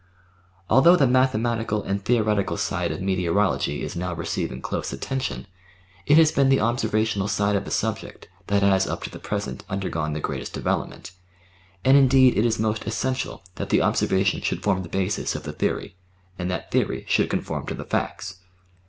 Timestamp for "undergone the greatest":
9.69-10.53